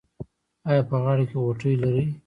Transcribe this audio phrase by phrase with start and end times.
[0.69, 2.05] ایا په غاړه کې غوټې لرئ؟